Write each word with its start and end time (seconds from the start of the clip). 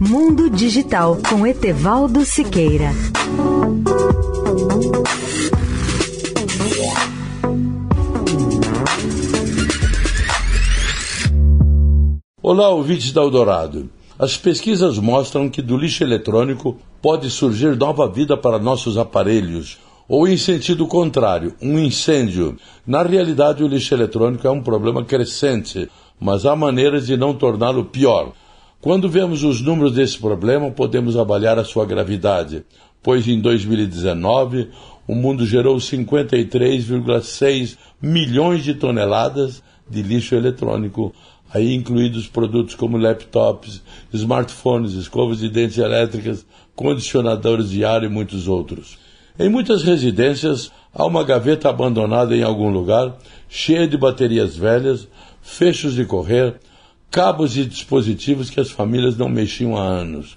Mundo 0.00 0.48
Digital 0.48 1.18
com 1.28 1.44
Etevaldo 1.44 2.24
Siqueira. 2.24 2.92
Olá, 12.40 12.68
ouvintes 12.68 13.10
da 13.10 13.22
Eldorado. 13.22 13.90
As 14.16 14.36
pesquisas 14.36 15.00
mostram 15.00 15.50
que 15.50 15.60
do 15.60 15.76
lixo 15.76 16.04
eletrônico 16.04 16.76
pode 17.02 17.28
surgir 17.28 17.76
nova 17.76 18.08
vida 18.08 18.36
para 18.36 18.60
nossos 18.60 18.96
aparelhos, 18.96 19.78
ou 20.08 20.28
em 20.28 20.36
sentido 20.36 20.86
contrário, 20.86 21.54
um 21.60 21.76
incêndio. 21.76 22.56
Na 22.86 23.02
realidade, 23.02 23.64
o 23.64 23.68
lixo 23.68 23.94
eletrônico 23.94 24.46
é 24.46 24.50
um 24.50 24.62
problema 24.62 25.04
crescente, 25.04 25.90
mas 26.20 26.46
há 26.46 26.54
maneiras 26.54 27.04
de 27.04 27.16
não 27.16 27.34
torná-lo 27.34 27.84
pior. 27.84 28.32
Quando 28.80 29.08
vemos 29.08 29.42
os 29.42 29.60
números 29.60 29.94
desse 29.94 30.16
problema, 30.16 30.70
podemos 30.70 31.16
avaliar 31.16 31.58
a 31.58 31.64
sua 31.64 31.84
gravidade, 31.84 32.64
pois 33.02 33.26
em 33.26 33.40
2019 33.40 34.68
o 35.04 35.16
mundo 35.16 35.44
gerou 35.44 35.78
53,6 35.78 37.76
milhões 38.00 38.62
de 38.62 38.74
toneladas 38.74 39.64
de 39.90 40.00
lixo 40.00 40.36
eletrônico, 40.36 41.12
aí 41.52 41.74
incluídos 41.74 42.28
produtos 42.28 42.76
como 42.76 42.96
laptops, 42.96 43.82
smartphones, 44.12 44.92
escovas 44.92 45.40
de 45.40 45.48
dentes 45.48 45.78
elétricas, 45.78 46.46
condicionadores 46.76 47.70
de 47.70 47.84
ar 47.84 48.04
e 48.04 48.08
muitos 48.08 48.46
outros. 48.46 48.96
Em 49.36 49.48
muitas 49.48 49.82
residências 49.82 50.70
há 50.94 51.04
uma 51.04 51.24
gaveta 51.24 51.68
abandonada 51.68 52.36
em 52.36 52.44
algum 52.44 52.70
lugar, 52.70 53.18
cheia 53.48 53.88
de 53.88 53.96
baterias 53.96 54.56
velhas, 54.56 55.08
fechos 55.42 55.94
de 55.94 56.04
correr, 56.04 56.60
cabos 57.10 57.56
e 57.56 57.64
dispositivos 57.64 58.50
que 58.50 58.60
as 58.60 58.70
famílias 58.70 59.16
não 59.16 59.28
mexiam 59.28 59.76
há 59.76 59.82
anos. 59.82 60.36